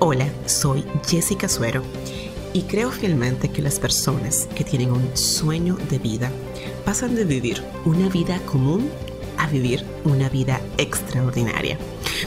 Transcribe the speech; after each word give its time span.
Hola, 0.00 0.28
soy 0.46 0.84
Jessica 1.08 1.48
Suero 1.48 1.82
y 2.52 2.62
creo 2.62 2.92
fielmente 2.92 3.50
que 3.50 3.62
las 3.62 3.80
personas 3.80 4.48
que 4.54 4.62
tienen 4.62 4.92
un 4.92 5.16
sueño 5.16 5.76
de 5.90 5.98
vida 5.98 6.30
pasan 6.84 7.16
de 7.16 7.24
vivir 7.24 7.64
una 7.84 8.08
vida 8.08 8.38
común 8.46 8.88
a 9.38 9.48
vivir 9.48 9.84
una 10.04 10.28
vida 10.28 10.60
extraordinaria. 10.76 11.78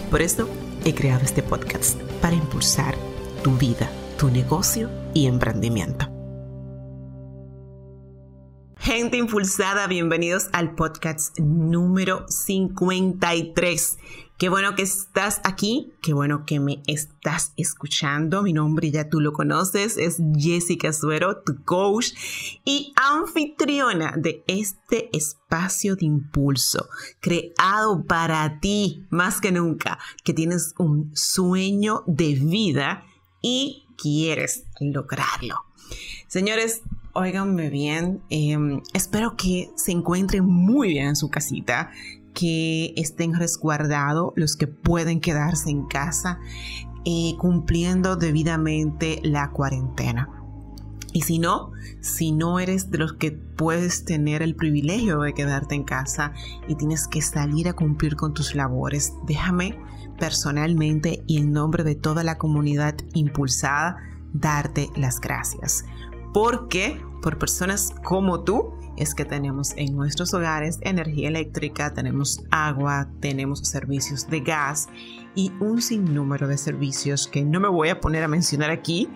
Por 0.09 0.21
eso 0.21 0.49
he 0.83 0.93
creado 0.93 1.23
este 1.23 1.43
podcast 1.43 1.97
para 2.21 2.35
impulsar 2.35 2.93
tu 3.41 3.51
vida, 3.51 3.89
tu 4.17 4.29
negocio 4.29 4.89
y 5.13 5.27
emprendimiento. 5.27 6.11
Gente 8.75 9.15
impulsada, 9.15 9.87
bienvenidos 9.87 10.49
al 10.51 10.75
podcast 10.75 11.39
número 11.39 12.25
53. 12.27 13.97
Qué 14.41 14.49
bueno 14.49 14.73
que 14.73 14.81
estás 14.81 15.39
aquí, 15.43 15.93
qué 16.01 16.13
bueno 16.13 16.47
que 16.47 16.59
me 16.59 16.81
estás 16.87 17.53
escuchando. 17.57 18.41
Mi 18.41 18.53
nombre 18.53 18.89
ya 18.89 19.07
tú 19.07 19.19
lo 19.19 19.33
conoces, 19.33 19.97
es 19.97 20.17
Jessica 20.35 20.91
Suero, 20.93 21.43
tu 21.43 21.63
coach 21.63 22.07
y 22.65 22.91
anfitriona 22.95 24.15
de 24.17 24.43
este 24.47 25.15
espacio 25.15 25.95
de 25.95 26.07
impulso 26.07 26.89
creado 27.19 28.03
para 28.03 28.59
ti 28.59 29.05
más 29.11 29.41
que 29.41 29.51
nunca, 29.51 29.99
que 30.23 30.33
tienes 30.33 30.73
un 30.79 31.15
sueño 31.15 32.01
de 32.07 32.33
vida 32.33 33.05
y 33.43 33.85
quieres 33.95 34.63
lograrlo. 34.79 35.57
Señores, 36.27 36.81
óiganme 37.13 37.69
bien, 37.69 38.23
em, 38.31 38.81
espero 38.93 39.35
que 39.37 39.69
se 39.75 39.91
encuentren 39.91 40.45
muy 40.45 40.87
bien 40.87 41.09
en 41.09 41.15
su 41.15 41.29
casita, 41.29 41.91
que 42.33 42.93
estén 42.95 43.33
resguardados 43.33 44.33
los 44.35 44.55
que 44.55 44.67
pueden 44.67 45.19
quedarse 45.19 45.69
en 45.69 45.85
casa 45.85 46.39
eh, 47.03 47.35
cumpliendo 47.39 48.15
debidamente 48.15 49.19
la 49.23 49.49
cuarentena. 49.51 50.29
Y 51.13 51.21
si 51.23 51.39
no, 51.39 51.71
si 51.99 52.31
no 52.31 52.59
eres 52.59 52.89
de 52.89 52.99
los 52.99 53.13
que 53.13 53.31
puedes 53.31 54.05
tener 54.05 54.41
el 54.41 54.55
privilegio 54.55 55.19
de 55.21 55.33
quedarte 55.33 55.75
en 55.75 55.83
casa 55.83 56.33
y 56.67 56.75
tienes 56.75 57.07
que 57.07 57.21
salir 57.21 57.67
a 57.67 57.73
cumplir 57.73 58.15
con 58.15 58.33
tus 58.33 58.55
labores, 58.55 59.13
déjame 59.27 59.77
personalmente 60.19 61.23
y 61.27 61.39
en 61.39 61.51
nombre 61.51 61.83
de 61.83 61.95
toda 61.95 62.23
la 62.23 62.37
comunidad 62.37 62.95
impulsada 63.13 63.97
darte 64.31 64.89
las 64.95 65.19
gracias. 65.19 65.83
Porque 66.33 67.01
por 67.21 67.37
personas 67.37 67.93
como 68.03 68.43
tú 68.43 68.73
es 68.97 69.15
que 69.15 69.25
tenemos 69.25 69.73
en 69.77 69.95
nuestros 69.95 70.33
hogares 70.33 70.79
energía 70.81 71.29
eléctrica, 71.29 71.93
tenemos 71.93 72.43
agua, 72.51 73.09
tenemos 73.19 73.59
servicios 73.59 74.29
de 74.29 74.41
gas 74.41 74.89
y 75.33 75.51
un 75.59 75.81
sinnúmero 75.81 76.47
de 76.47 76.57
servicios 76.57 77.27
que 77.27 77.43
no 77.43 77.59
me 77.59 77.69
voy 77.69 77.89
a 77.89 77.99
poner 77.99 78.23
a 78.23 78.27
mencionar 78.27 78.69
aquí, 78.69 79.09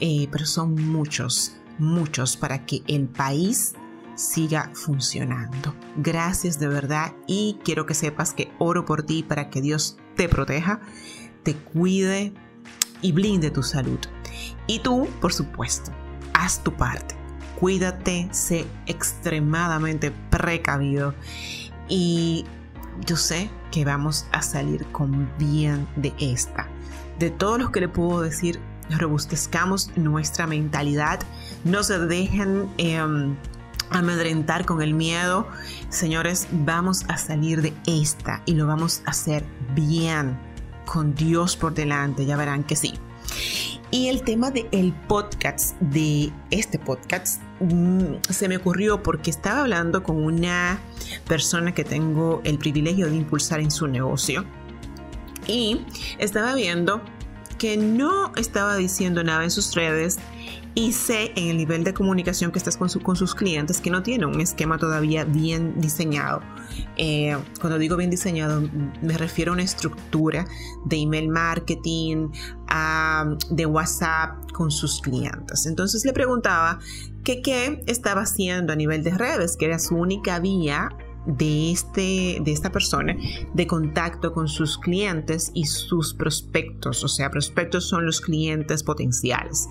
eh, 0.00 0.28
pero 0.30 0.44
son 0.44 0.74
muchos, 0.74 1.56
muchos 1.78 2.36
para 2.36 2.66
que 2.66 2.82
el 2.86 3.08
país 3.08 3.74
siga 4.14 4.70
funcionando. 4.74 5.74
Gracias 5.96 6.58
de 6.58 6.68
verdad 6.68 7.14
y 7.26 7.58
quiero 7.64 7.86
que 7.86 7.94
sepas 7.94 8.32
que 8.32 8.52
oro 8.58 8.84
por 8.84 9.02
ti 9.02 9.22
para 9.22 9.50
que 9.50 9.60
Dios 9.60 9.98
te 10.14 10.28
proteja, 10.28 10.80
te 11.42 11.54
cuide 11.54 12.32
y 13.02 13.12
blinde 13.12 13.50
tu 13.50 13.62
salud. 13.62 13.98
Y 14.66 14.80
tú, 14.80 15.08
por 15.20 15.32
supuesto, 15.32 15.90
haz 16.34 16.62
tu 16.62 16.72
parte 16.72 17.25
cuídate, 17.58 18.28
sé 18.30 18.66
extremadamente 18.86 20.12
precavido 20.30 21.14
y 21.88 22.44
yo 23.04 23.16
sé 23.16 23.50
que 23.70 23.84
vamos 23.84 24.26
a 24.32 24.42
salir 24.42 24.86
con 24.86 25.30
bien 25.38 25.86
de 25.96 26.12
esta. 26.18 26.68
De 27.18 27.30
todos 27.30 27.58
los 27.58 27.70
que 27.70 27.80
le 27.80 27.88
puedo 27.88 28.20
decir, 28.20 28.60
robustezcamos 28.90 29.90
nuestra 29.96 30.46
mentalidad, 30.46 31.20
no 31.64 31.82
se 31.82 31.98
dejen 31.98 32.68
em, 32.78 33.36
amedrentar 33.90 34.64
con 34.64 34.82
el 34.82 34.94
miedo. 34.94 35.48
Señores, 35.88 36.46
vamos 36.50 37.04
a 37.08 37.16
salir 37.16 37.62
de 37.62 37.72
esta 37.86 38.42
y 38.46 38.54
lo 38.54 38.66
vamos 38.66 39.02
a 39.06 39.10
hacer 39.10 39.44
bien, 39.74 40.38
con 40.84 41.14
Dios 41.14 41.56
por 41.56 41.74
delante, 41.74 42.26
ya 42.26 42.36
verán 42.36 42.64
que 42.64 42.76
sí. 42.76 42.94
Y 43.90 44.08
el 44.08 44.22
tema 44.22 44.50
del 44.50 44.68
el 44.72 44.92
podcast, 44.92 45.76
de 45.80 46.32
este 46.50 46.78
podcast, 46.78 47.40
se 48.28 48.48
me 48.48 48.56
ocurrió 48.58 49.02
porque 49.02 49.30
estaba 49.30 49.60
hablando 49.60 50.02
con 50.02 50.22
una 50.22 50.78
persona 51.26 51.72
que 51.72 51.84
tengo 51.84 52.42
el 52.44 52.58
privilegio 52.58 53.08
de 53.08 53.16
impulsar 53.16 53.60
en 53.60 53.70
su 53.70 53.86
negocio 53.86 54.44
y 55.46 55.80
estaba 56.18 56.54
viendo 56.54 57.00
que 57.58 57.76
no 57.76 58.32
estaba 58.36 58.76
diciendo 58.76 59.24
nada 59.24 59.44
en 59.44 59.50
sus 59.50 59.74
redes 59.74 60.18
y 60.76 60.92
sé 60.92 61.32
en 61.36 61.48
el 61.48 61.56
nivel 61.56 61.84
de 61.84 61.94
comunicación 61.94 62.52
que 62.52 62.58
estás 62.58 62.76
con, 62.76 62.90
con 63.02 63.16
sus 63.16 63.34
clientes 63.34 63.80
que 63.80 63.90
no 63.90 64.02
tiene 64.02 64.26
un 64.26 64.42
esquema 64.42 64.76
todavía 64.76 65.24
bien 65.24 65.80
diseñado. 65.80 66.42
Eh, 66.98 67.34
cuando 67.62 67.78
digo 67.78 67.96
bien 67.96 68.10
diseñado, 68.10 68.62
me 69.00 69.16
refiero 69.16 69.52
a 69.52 69.54
una 69.54 69.62
estructura 69.62 70.46
de 70.84 70.98
email 70.98 71.30
marketing, 71.30 72.28
de 73.50 73.64
WhatsApp 73.64 74.52
con 74.52 74.70
sus 74.70 75.00
clientes. 75.00 75.64
Entonces 75.64 76.04
le 76.04 76.12
preguntaba 76.12 76.78
que 77.24 77.40
qué 77.40 77.82
estaba 77.86 78.20
haciendo 78.22 78.74
a 78.74 78.76
nivel 78.76 79.02
de 79.02 79.16
redes, 79.16 79.56
que 79.56 79.64
era 79.64 79.78
su 79.78 79.96
única 79.96 80.40
vía 80.40 80.90
de, 81.26 81.72
este, 81.72 82.38
de 82.40 82.52
esta 82.52 82.70
persona 82.70 83.16
de 83.52 83.66
contacto 83.66 84.32
con 84.32 84.48
sus 84.48 84.78
clientes 84.78 85.50
y 85.54 85.64
sus 85.64 86.14
prospectos. 86.14 87.04
O 87.04 87.08
sea, 87.08 87.30
prospectos 87.30 87.88
son 87.88 88.06
los 88.06 88.20
clientes 88.20 88.82
potenciales. 88.82 89.68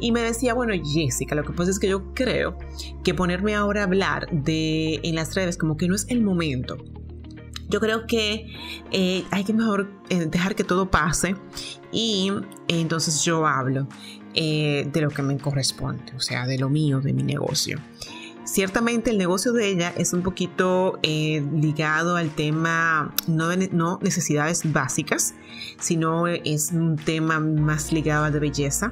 Y 0.00 0.12
me 0.12 0.22
decía, 0.22 0.54
bueno, 0.54 0.72
Jessica, 0.84 1.34
lo 1.34 1.44
que 1.44 1.52
pasa 1.52 1.70
es 1.70 1.78
que 1.78 1.88
yo 1.88 2.12
creo 2.14 2.58
que 3.04 3.14
ponerme 3.14 3.54
ahora 3.54 3.82
a 3.82 3.84
hablar 3.84 4.28
de, 4.30 5.00
en 5.02 5.14
las 5.14 5.34
redes 5.34 5.56
como 5.56 5.76
que 5.76 5.88
no 5.88 5.94
es 5.94 6.06
el 6.08 6.22
momento. 6.22 6.76
Yo 7.68 7.80
creo 7.80 8.06
que 8.06 8.46
eh, 8.92 9.24
hay 9.30 9.44
que 9.44 9.52
mejor 9.52 9.90
eh, 10.08 10.26
dejar 10.26 10.54
que 10.54 10.64
todo 10.64 10.90
pase 10.90 11.36
y 11.92 12.32
entonces 12.66 13.22
yo 13.24 13.46
hablo 13.46 13.86
eh, 14.34 14.88
de 14.90 15.00
lo 15.02 15.10
que 15.10 15.22
me 15.22 15.36
corresponde, 15.36 16.12
o 16.16 16.20
sea, 16.20 16.46
de 16.46 16.58
lo 16.58 16.70
mío, 16.70 17.00
de 17.00 17.12
mi 17.12 17.22
negocio. 17.22 17.78
Ciertamente 18.50 19.10
el 19.10 19.18
negocio 19.18 19.52
de 19.52 19.68
ella 19.68 19.92
es 19.94 20.14
un 20.14 20.22
poquito 20.22 20.98
eh, 21.02 21.46
ligado 21.52 22.16
al 22.16 22.30
tema, 22.30 23.14
no, 23.26 23.54
no 23.72 23.98
necesidades 24.00 24.72
básicas, 24.72 25.34
sino 25.78 26.26
es 26.26 26.72
un 26.72 26.96
tema 26.96 27.40
más 27.40 27.92
ligado 27.92 28.24
a 28.24 28.30
de 28.30 28.38
belleza, 28.38 28.90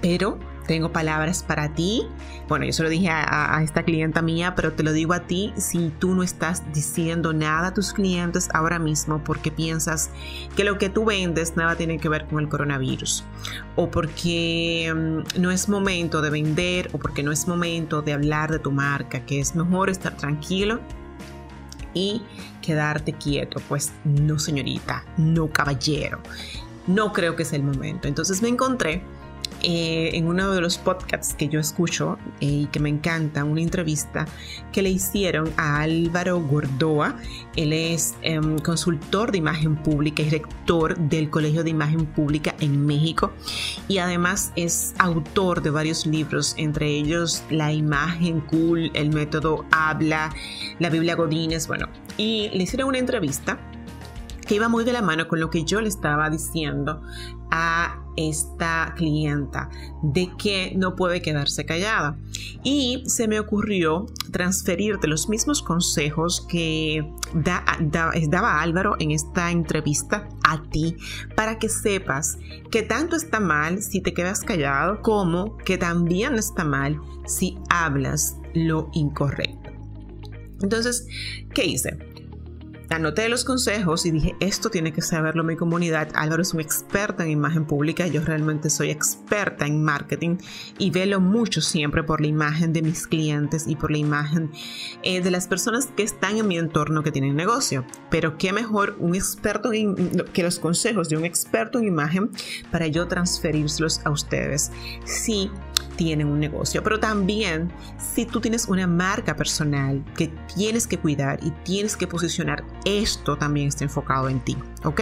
pero 0.00 0.38
tengo 0.66 0.92
palabras 0.92 1.42
para 1.42 1.74
ti. 1.74 2.06
Bueno, 2.48 2.64
yo 2.64 2.72
se 2.72 2.82
lo 2.82 2.88
dije 2.88 3.08
a, 3.10 3.60
esta 3.62 3.82
clienta 3.82 4.22
mía, 4.22 4.54
pero 4.54 4.72
te 4.72 4.82
lo 4.82 4.92
digo 4.92 5.12
a 5.12 5.20
ti 5.20 5.52
si 5.56 5.90
tú 5.98 6.14
no 6.14 6.22
estás 6.22 6.62
diciendo 6.72 7.32
nada 7.32 7.68
a 7.68 7.74
tus 7.74 7.92
clientes 7.92 8.48
ahora 8.52 8.78
mismo 8.78 9.22
porque 9.24 9.50
piensas 9.50 10.10
que 10.56 10.64
lo 10.64 10.78
que 10.78 10.88
tú 10.88 11.04
vendes 11.04 11.56
nada 11.56 11.76
tiene 11.76 11.98
que 11.98 12.08
ver 12.08 12.26
con 12.26 12.40
el 12.40 12.48
coronavirus. 12.48 13.24
O 13.76 13.90
porque 13.90 14.92
mm, 14.94 15.40
no 15.40 15.50
es 15.50 15.68
momento 15.68 16.22
de 16.22 16.30
vender 16.30 16.90
o 16.92 16.98
porque 16.98 17.22
no 17.22 17.32
es 17.32 17.46
momento 17.48 18.02
de 18.02 18.12
hablar 18.12 18.50
de 18.50 18.58
tu 18.58 18.72
marca, 18.72 19.20
que 19.20 19.40
es 19.40 19.54
mejor 19.54 19.90
estar 19.90 20.16
tranquilo 20.16 20.80
y 21.94 22.22
quedarte 22.60 23.12
quieto. 23.12 23.60
Pues 23.68 23.92
no, 24.04 24.38
señorita, 24.38 25.04
no, 25.16 25.48
caballero. 25.48 26.20
No 26.86 27.12
creo 27.12 27.34
que 27.34 27.44
es 27.44 27.52
el 27.54 27.62
momento. 27.62 28.08
Entonces 28.08 28.42
me 28.42 28.48
encontré 28.48 29.02
eh, 29.66 30.10
en 30.12 30.26
uno 30.26 30.52
de 30.52 30.60
los 30.60 30.76
podcasts 30.76 31.34
que 31.34 31.48
yo 31.48 31.58
escucho 31.58 32.18
eh, 32.42 32.46
y 32.46 32.66
que 32.66 32.80
me 32.80 32.90
encanta, 32.90 33.44
una 33.44 33.62
entrevista 33.62 34.26
que 34.72 34.82
le 34.82 34.90
hicieron 34.90 35.50
a 35.56 35.80
Álvaro 35.80 36.38
Gordoa. 36.42 37.16
Él 37.56 37.72
es 37.72 38.14
em, 38.20 38.58
consultor 38.58 39.32
de 39.32 39.38
imagen 39.38 39.76
pública 39.76 40.22
y 40.22 40.28
rector 40.28 40.98
del 40.98 41.30
Colegio 41.30 41.64
de 41.64 41.70
Imagen 41.70 42.04
Pública 42.04 42.54
en 42.60 42.84
México 42.84 43.32
y 43.88 43.98
además 43.98 44.52
es 44.54 44.94
autor 44.98 45.62
de 45.62 45.70
varios 45.70 46.04
libros, 46.04 46.54
entre 46.58 46.88
ellos 46.88 47.42
La 47.48 47.72
imagen 47.72 48.40
cool, 48.40 48.90
el 48.92 49.10
método 49.10 49.64
habla, 49.70 50.30
la 50.78 50.90
Biblia 50.90 51.14
Godínez, 51.14 51.66
bueno, 51.68 51.88
y 52.18 52.50
le 52.52 52.64
hicieron 52.64 52.88
una 52.88 52.98
entrevista 52.98 53.58
que 54.44 54.54
iba 54.56 54.68
muy 54.68 54.84
de 54.84 54.92
la 54.92 55.02
mano 55.02 55.28
con 55.28 55.40
lo 55.40 55.50
que 55.50 55.64
yo 55.64 55.80
le 55.80 55.88
estaba 55.88 56.30
diciendo 56.30 57.02
a 57.50 58.00
esta 58.16 58.94
clienta 58.96 59.70
de 60.02 60.30
que 60.36 60.72
no 60.76 60.94
puede 60.96 61.22
quedarse 61.22 61.64
callada. 61.64 62.16
Y 62.62 63.02
se 63.06 63.28
me 63.28 63.40
ocurrió 63.40 64.06
transferirte 64.30 65.06
los 65.06 65.28
mismos 65.28 65.62
consejos 65.62 66.46
que 66.48 67.08
daba 67.34 68.60
Álvaro 68.60 68.96
en 68.98 69.10
esta 69.10 69.50
entrevista 69.50 70.28
a 70.44 70.62
ti 70.62 70.96
para 71.36 71.58
que 71.58 71.68
sepas 71.68 72.38
que 72.70 72.82
tanto 72.82 73.16
está 73.16 73.40
mal 73.40 73.82
si 73.82 74.00
te 74.00 74.14
quedas 74.14 74.40
callado 74.40 75.02
como 75.02 75.56
que 75.58 75.78
también 75.78 76.34
está 76.36 76.64
mal 76.64 77.00
si 77.26 77.58
hablas 77.68 78.36
lo 78.54 78.88
incorrecto. 78.92 79.70
Entonces, 80.62 81.06
¿qué 81.52 81.64
hice? 81.64 81.98
Anoté 82.90 83.28
los 83.28 83.44
consejos 83.44 84.06
y 84.06 84.10
dije, 84.10 84.36
esto 84.40 84.70
tiene 84.70 84.92
que 84.92 85.02
saberlo 85.02 85.44
mi 85.44 85.56
comunidad. 85.56 86.08
Álvaro 86.14 86.42
es 86.42 86.54
un 86.54 86.60
experto 86.60 87.22
en 87.22 87.30
imagen 87.30 87.64
pública, 87.64 88.06
yo 88.06 88.22
realmente 88.22 88.70
soy 88.70 88.90
experta 88.90 89.66
en 89.66 89.82
marketing 89.82 90.36
y 90.78 90.90
velo 90.90 91.20
mucho 91.20 91.60
siempre 91.60 92.02
por 92.02 92.20
la 92.20 92.26
imagen 92.26 92.72
de 92.72 92.82
mis 92.82 93.06
clientes 93.06 93.66
y 93.66 93.76
por 93.76 93.90
la 93.90 93.98
imagen 93.98 94.50
eh, 95.02 95.20
de 95.20 95.30
las 95.30 95.48
personas 95.48 95.86
que 95.86 96.02
están 96.02 96.36
en 96.36 96.48
mi 96.48 96.58
entorno 96.58 97.02
que 97.02 97.12
tienen 97.12 97.36
negocio. 97.36 97.84
Pero 98.10 98.38
qué 98.38 98.52
mejor 98.52 98.96
un 98.98 99.14
experto 99.14 99.72
en, 99.72 99.94
que 100.32 100.42
los 100.42 100.58
consejos 100.58 101.08
de 101.08 101.16
un 101.16 101.24
experto 101.24 101.78
en 101.78 101.86
imagen 101.86 102.30
para 102.70 102.86
yo 102.86 103.08
transferírselos 103.08 104.00
a 104.04 104.10
ustedes. 104.10 104.70
Si 105.04 105.50
tienen 105.96 106.26
un 106.26 106.40
negocio, 106.40 106.82
pero 106.82 106.98
también 106.98 107.70
si 107.98 108.26
tú 108.26 108.40
tienes 108.40 108.66
una 108.68 108.86
marca 108.86 109.36
personal 109.36 110.04
que 110.16 110.28
tienes 110.54 110.86
que 110.86 110.98
cuidar 110.98 111.38
y 111.42 111.50
tienes 111.64 111.96
que 111.96 112.06
posicionar, 112.06 112.64
esto 112.84 113.36
también 113.36 113.68
está 113.68 113.84
enfocado 113.84 114.28
en 114.28 114.40
ti, 114.40 114.56
¿ok? 114.84 115.00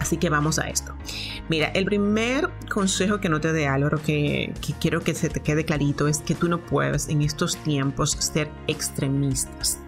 Así 0.00 0.16
que 0.18 0.28
vamos 0.28 0.58
a 0.58 0.68
esto. 0.68 0.94
Mira, 1.48 1.68
el 1.68 1.84
primer 1.84 2.50
consejo 2.68 3.20
que 3.20 3.28
no 3.28 3.40
te 3.40 3.52
dé 3.52 3.66
Álvaro, 3.66 4.00
que, 4.02 4.52
que 4.60 4.74
quiero 4.74 5.00
que 5.00 5.14
se 5.14 5.28
te 5.28 5.40
quede 5.40 5.64
clarito, 5.64 6.08
es 6.08 6.18
que 6.18 6.34
tú 6.34 6.48
no 6.48 6.60
puedes 6.60 7.08
en 7.08 7.22
estos 7.22 7.56
tiempos 7.58 8.10
ser 8.10 8.50
extremistas. 8.66 9.78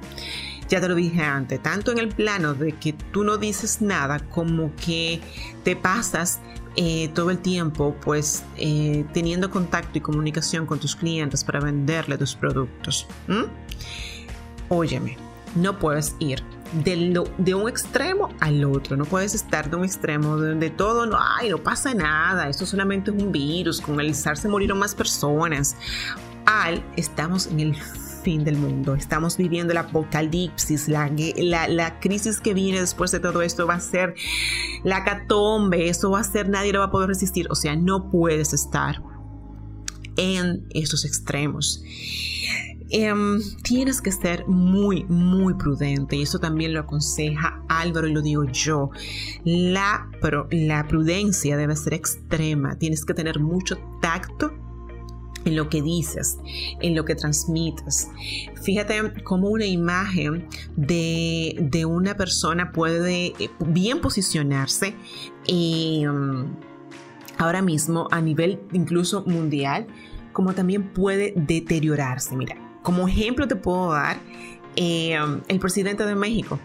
Ya 0.69 0.81
te 0.81 0.88
lo 0.88 0.94
dije 0.94 1.23
antes, 1.23 1.62
tanto 1.62 1.93
en 1.93 1.99
el 1.99 2.08
plano 2.08 2.55
de 2.55 2.73
que 2.73 2.93
tú 2.93 3.25
no 3.25 3.37
dices 3.37 3.81
nada 3.81 4.19
como 4.19 4.75
que 4.75 5.20
te 5.62 5.76
pasas 5.76 6.40
eh, 6.75 7.08
todo 7.14 7.31
el 7.31 7.38
tiempo 7.38 7.96
pues 8.02 8.44
eh, 8.56 9.05
teniendo 9.12 9.50
contacto 9.50 9.96
y 9.96 10.00
comunicación 10.00 10.67
con 10.67 10.78
tus 10.78 10.96
clientes 10.96 11.44
para 11.44 11.61
venderle 11.61 12.19
tus 12.19 12.34
productos. 12.34 13.06
Óyeme, 14.69 15.17
no 15.55 15.78
puedes 15.78 16.17
ir 16.19 16.43
de, 16.72 17.54
un 17.54 17.68
extremo 17.68 18.28
al 18.40 18.64
otro. 18.64 18.96
No 18.96 19.04
puedes 19.04 19.34
estar 19.34 19.70
de 19.70 19.76
un 19.76 19.84
extremo 19.84 20.36
donde 20.36 20.70
todo 20.70 21.06
no, 21.06 21.18
ay, 21.20 21.50
no 21.50 21.58
pasa 21.58 21.94
nada, 21.94 22.48
esto 22.48 22.66
solamente 22.66 23.10
es 23.10 23.22
un 23.22 23.32
virus, 23.32 23.80
con 23.80 24.00
el 24.00 24.14
SARS 24.14 24.40
se 24.40 24.48
murieron 24.48 24.78
más 24.78 24.94
personas. 24.94 25.76
Al, 26.46 26.84
estamos 26.96 27.46
en 27.48 27.60
el 27.60 27.76
fin 28.22 28.42
del 28.42 28.56
mundo. 28.56 28.94
Estamos 28.94 29.36
viviendo 29.36 29.72
el 29.72 29.78
apocalipsis, 29.78 30.88
la, 30.88 31.08
la, 31.68 32.00
crisis 32.00 32.40
que 32.40 32.54
viene 32.54 32.80
después 32.80 33.12
de 33.12 33.20
todo 33.20 33.40
esto 33.42 33.68
va 33.68 33.74
a 33.74 33.80
ser 33.80 34.14
la 34.82 35.04
catombe, 35.04 35.88
eso 35.88 36.10
va 36.10 36.20
a 36.20 36.24
ser, 36.24 36.48
nadie 36.48 36.72
lo 36.72 36.80
va 36.80 36.86
a 36.86 36.90
poder 36.90 37.08
resistir. 37.08 37.46
O 37.50 37.54
sea, 37.54 37.76
no 37.76 38.10
puedes 38.10 38.52
estar 38.52 39.00
en 40.16 40.66
estos 40.70 41.04
extremos. 41.04 41.84
Em, 42.90 43.40
tienes 43.62 44.00
que 44.00 44.12
ser 44.12 44.46
muy, 44.46 45.04
muy 45.04 45.54
prudente 45.54 46.16
y 46.16 46.22
eso 46.22 46.38
también 46.38 46.72
lo 46.72 46.80
aconseja 46.80 47.60
Álvaro 47.68 48.06
y 48.06 48.12
lo 48.12 48.22
digo 48.22 48.44
yo. 48.44 48.90
La, 49.44 50.08
pero 50.20 50.46
la 50.50 50.86
prudencia 50.86 51.56
debe 51.56 51.74
ser 51.74 51.94
extrema, 51.94 52.76
tienes 52.78 53.04
que 53.04 53.14
tener 53.14 53.40
mucho 53.40 53.76
tacto 54.00 54.52
en 55.44 55.56
lo 55.56 55.68
que 55.68 55.82
dices, 55.82 56.38
en 56.80 56.94
lo 56.94 57.04
que 57.04 57.14
transmites. 57.14 58.08
Fíjate 58.62 59.22
cómo 59.24 59.48
una 59.48 59.66
imagen 59.66 60.48
de, 60.76 61.84
una 61.88 62.16
persona 62.16 62.72
puede 62.72 63.26
eh, 63.38 63.50
bien 63.64 64.00
posicionarse 64.00 64.94
em, 65.46 66.46
ahora 67.38 67.62
mismo 67.62 68.08
a 68.10 68.20
nivel 68.20 68.60
incluso 68.72 69.24
mundial, 69.24 69.86
como 70.32 70.52
también 70.52 70.92
puede 70.92 71.32
deteriorarse. 71.36 72.36
Mira, 72.36 72.65
como 72.86 73.08
ejemplo 73.08 73.48
te 73.48 73.56
puedo 73.56 73.90
dar 73.90 74.18
em, 74.76 75.40
el 75.48 75.58
presidente 75.58 76.06
de 76.06 76.14
México 76.14 76.60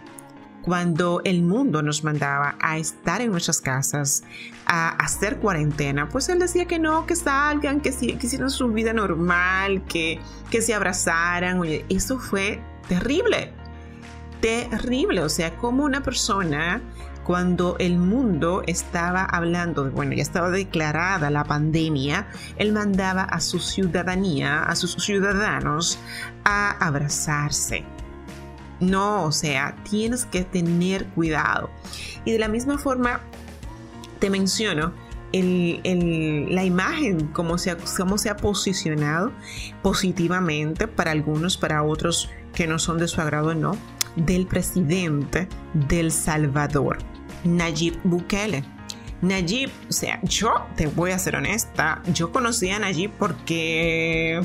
cuando 0.61 1.19
el 1.23 1.41
mundo 1.41 1.81
nos 1.81 2.03
mandaba 2.03 2.57
a 2.59 2.77
estar 2.77 3.21
en 3.21 3.31
nuestras 3.31 3.59
casas, 3.59 4.21
a 4.67 4.89
hacer 4.89 5.37
cuarentena, 5.37 6.07
pues 6.09 6.29
él 6.29 6.37
decía 6.37 6.65
que 6.65 6.77
no, 6.77 7.07
que 7.07 7.15
salgan, 7.15 7.81
que, 7.81 7.89
hicieran 7.89 8.51
su 8.51 8.67
vida 8.67 8.93
normal, 8.93 9.83
que, 9.85 10.19
que 10.51 10.61
se 10.61 10.75
abrazaran. 10.75 11.57
Oye, 11.57 11.83
eso 11.89 12.19
fue 12.19 12.61
terrible, 12.87 13.51
terrible. 14.41 15.23
O 15.23 15.29
sea, 15.29 15.57
como 15.57 15.83
una 15.83 16.03
persona 16.03 16.83
cuando 17.23 17.75
el 17.79 17.97
mundo 17.97 18.63
estaba 18.67 19.23
hablando 19.23 19.89
bueno, 19.91 20.13
ya 20.13 20.21
estaba 20.21 20.49
declarada 20.49 21.29
la 21.29 21.43
pandemia, 21.43 22.27
él 22.57 22.73
mandaba 22.73 23.23
a 23.23 23.39
su 23.39 23.59
ciudadanía, 23.59 24.63
a 24.63 24.75
sus 24.75 24.93
ciudadanos, 24.93 25.99
a 26.43 26.71
abrazarse, 26.85 27.85
no, 28.81 29.25
o 29.25 29.31
sea, 29.31 29.75
tienes 29.89 30.25
que 30.25 30.43
tener 30.43 31.05
cuidado. 31.07 31.69
Y 32.25 32.31
de 32.31 32.39
la 32.39 32.47
misma 32.47 32.77
forma, 32.77 33.21
te 34.19 34.29
menciono 34.29 34.91
la 35.33 36.63
imagen, 36.65 37.27
cómo 37.27 37.57
se, 37.57 37.77
cómo 37.97 38.17
se 38.17 38.29
ha 38.29 38.37
posicionado 38.37 39.31
positivamente 39.81 40.87
para 40.87 41.11
algunos, 41.11 41.57
para 41.57 41.83
otros 41.83 42.29
que 42.53 42.67
no 42.67 42.79
son 42.79 42.97
de 42.97 43.07
su 43.07 43.21
agrado, 43.21 43.55
no, 43.55 43.77
del 44.15 44.45
presidente 44.45 45.47
del 45.73 46.11
Salvador, 46.11 46.97
Nayib 47.43 47.99
Bukele. 48.03 48.63
Nayib, 49.21 49.69
o 49.87 49.93
sea, 49.93 50.19
yo 50.23 50.65
te 50.75 50.87
voy 50.87 51.11
a 51.11 51.19
ser 51.19 51.35
honesta, 51.35 52.01
yo 52.13 52.31
conocí 52.31 52.69
a 52.71 52.79
Nayib 52.79 53.11
porque, 53.19 54.41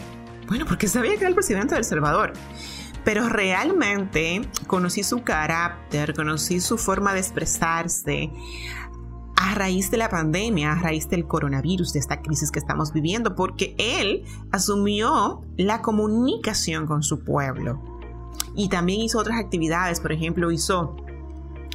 bueno, 0.48 0.66
porque 0.66 0.87
sabía 0.87 1.12
que 1.12 1.20
era 1.20 1.28
el 1.28 1.34
presidente 1.34 1.75
del 1.75 1.84
Salvador 1.84 2.34
pero 3.06 3.28
realmente 3.28 4.43
conocí 4.66 5.04
su 5.04 5.22
carácter, 5.22 6.12
conocí 6.12 6.58
su 6.58 6.76
forma 6.76 7.14
de 7.14 7.20
expresarse 7.20 8.32
a 9.37 9.54
raíz 9.54 9.93
de 9.93 9.96
la 9.96 10.08
pandemia, 10.08 10.72
a 10.72 10.75
raíz 10.75 11.08
del 11.08 11.25
coronavirus, 11.25 11.93
de 11.93 12.00
esta 12.00 12.20
crisis 12.20 12.50
que 12.50 12.58
estamos 12.58 12.93
viviendo, 12.93 13.37
porque 13.37 13.76
él 13.78 14.25
asumió 14.50 15.43
la 15.56 15.82
comunicación 15.82 16.87
con 16.87 17.04
su 17.04 17.22
pueblo 17.22 17.81
y 18.56 18.69
también 18.69 19.02
hizo 19.02 19.20
otras 19.20 19.38
actividades, 19.38 20.00
por 20.00 20.10
ejemplo, 20.10 20.50
hizo 20.50 20.96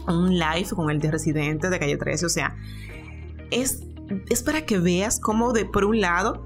un 0.07 0.37
live 0.37 0.69
con 0.75 0.89
el 0.89 0.99
de 0.99 1.11
residente 1.11 1.69
de 1.69 1.79
calle 1.79 1.97
13, 1.97 2.25
o 2.25 2.29
sea, 2.29 2.55
es, 3.51 3.83
es 4.29 4.43
para 4.43 4.65
que 4.65 4.79
veas 4.79 5.19
cómo 5.19 5.53
de 5.53 5.65
por 5.65 5.85
un 5.85 6.01
lado 6.01 6.45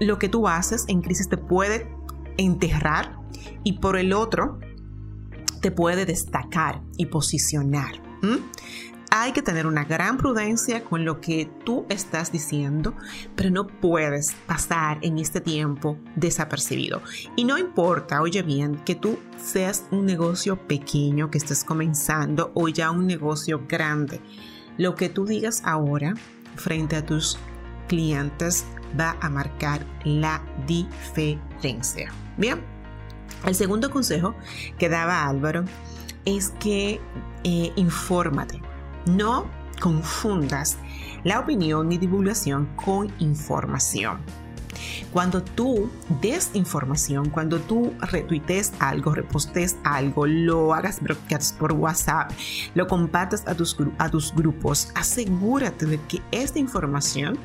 lo 0.00 0.18
que 0.18 0.28
tú 0.28 0.48
haces 0.48 0.84
en 0.88 1.02
crisis 1.02 1.28
te 1.28 1.36
puede 1.36 1.88
enterrar 2.36 3.18
y 3.62 3.74
por 3.74 3.96
el 3.96 4.12
otro 4.12 4.58
te 5.60 5.70
puede 5.70 6.04
destacar 6.04 6.82
y 6.96 7.06
posicionar. 7.06 8.02
Hay 9.16 9.30
que 9.30 9.42
tener 9.42 9.68
una 9.68 9.84
gran 9.84 10.16
prudencia 10.16 10.82
con 10.82 11.04
lo 11.04 11.20
que 11.20 11.48
tú 11.64 11.86
estás 11.88 12.32
diciendo, 12.32 12.96
pero 13.36 13.48
no 13.48 13.68
puedes 13.68 14.32
pasar 14.48 14.98
en 15.02 15.18
este 15.18 15.40
tiempo 15.40 15.96
desapercibido. 16.16 17.00
Y 17.36 17.44
no 17.44 17.56
importa, 17.56 18.20
oye 18.20 18.42
bien, 18.42 18.74
que 18.84 18.96
tú 18.96 19.20
seas 19.36 19.84
un 19.92 20.04
negocio 20.04 20.56
pequeño 20.66 21.30
que 21.30 21.38
estés 21.38 21.62
comenzando 21.62 22.50
o 22.54 22.66
ya 22.66 22.90
un 22.90 23.06
negocio 23.06 23.62
grande. 23.68 24.20
Lo 24.78 24.96
que 24.96 25.08
tú 25.08 25.26
digas 25.26 25.62
ahora 25.64 26.14
frente 26.56 26.96
a 26.96 27.06
tus 27.06 27.38
clientes 27.86 28.64
va 28.98 29.16
a 29.20 29.30
marcar 29.30 29.86
la 30.02 30.42
diferencia. 30.66 32.10
Bien, 32.36 32.60
el 33.46 33.54
segundo 33.54 33.92
consejo 33.92 34.34
que 34.76 34.88
daba 34.88 35.28
Álvaro 35.28 35.64
es 36.24 36.50
que 36.58 37.00
eh, 37.44 37.72
infórmate, 37.76 38.60
no 39.06 39.46
confundas 39.80 40.78
la 41.24 41.40
opinión 41.40 41.90
y 41.92 41.98
divulgación 41.98 42.66
con 42.76 43.12
información. 43.18 44.18
Cuando 45.12 45.42
tú 45.42 45.90
des 46.20 46.50
información, 46.54 47.30
cuando 47.30 47.60
tú 47.60 47.92
retuites 48.00 48.72
algo, 48.80 49.14
repostes 49.14 49.76
algo, 49.84 50.26
lo 50.26 50.74
hagas 50.74 51.00
por 51.58 51.72
WhatsApp, 51.72 52.32
lo 52.74 52.86
compartas 52.86 53.46
a 53.46 53.54
tus, 53.54 53.76
a 53.98 54.10
tus 54.10 54.34
grupos, 54.34 54.90
asegúrate 54.94 55.86
de 55.86 56.00
que 56.02 56.20
esta 56.32 56.58
información 56.58 57.38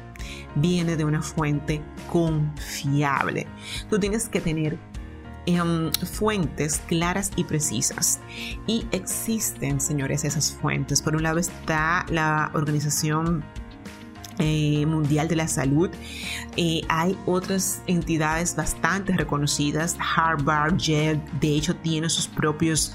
viene 0.56 0.96
de 0.96 1.06
una 1.06 1.22
fuente 1.22 1.82
confiable. 2.12 3.48
Tú 3.90 4.00
tienes 4.00 4.28
que 4.28 4.42
tener 4.42 4.78
em, 5.46 5.92
fuentes 5.92 6.82
claras 6.88 7.32
y 7.36 7.44
precisas. 7.44 8.20
Y 8.68 8.86
existen, 8.92 9.80
señores, 9.80 10.24
esas 10.24 10.52
fuentes. 10.52 11.02
Por 11.02 11.16
un 11.16 11.24
lado 11.24 11.40
está 11.40 12.06
la 12.10 12.52
organización 12.54 13.44
eh, 14.40 14.86
Mundial 14.86 15.28
de 15.28 15.36
la 15.36 15.48
Salud. 15.48 15.90
Eh, 16.56 16.82
hay 16.88 17.18
otras 17.26 17.82
entidades 17.88 18.56
bastante 18.56 19.14
reconocidas, 19.16 19.98
Harvard, 20.00 20.78
Yale, 20.78 21.22
de 21.40 21.56
hecho 21.56 21.76
tiene 21.76 22.10
sus 22.10 22.28
propios 22.28 22.94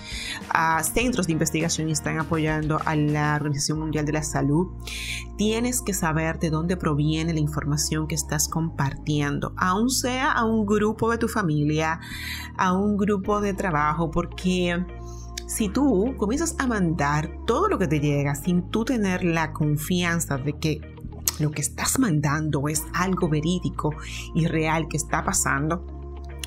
ah, 0.48 0.82
centros 0.82 1.26
de 1.26 1.32
investigación 1.34 1.88
y 1.88 1.92
están 1.92 2.18
apoyando 2.18 2.80
a 2.84 2.96
la 2.96 3.36
Organización 3.36 3.78
Mundial 3.78 4.06
de 4.06 4.12
la 4.12 4.22
Salud. 4.22 4.68
Tienes 5.36 5.82
que 5.82 5.92
saber 5.92 6.38
de 6.38 6.50
dónde 6.50 6.76
proviene 6.76 7.34
la 7.34 7.40
información 7.40 8.06
que 8.08 8.14
estás 8.14 8.48
compartiendo, 8.48 9.52
aun 9.56 9.90
sea 9.90 10.32
a 10.32 10.44
un 10.44 10.64
grupo 10.64 11.10
de 11.10 11.18
tu 11.18 11.28
familia, 11.28 12.00
a 12.56 12.72
un 12.72 12.96
grupo 12.96 13.40
de 13.40 13.54
trabajo, 13.54 14.10
porque 14.10 14.84
Si 15.46 15.68
tú 15.68 16.14
comienzas 16.16 16.56
a 16.58 16.66
mandar 16.66 17.30
todo 17.46 17.68
lo 17.68 17.78
que 17.78 17.86
te 17.86 18.00
llega 18.00 18.34
sin 18.34 18.70
tú 18.70 18.84
tener 18.84 19.22
la 19.22 19.52
confianza 19.52 20.38
de 20.38 20.54
que 20.54 20.93
lo 21.38 21.50
que 21.50 21.62
estás 21.62 21.98
mandando 21.98 22.68
es 22.68 22.82
algo 22.92 23.28
verídico 23.28 23.94
y 24.34 24.46
real 24.46 24.88
que 24.88 24.96
está 24.96 25.24
pasando, 25.24 25.84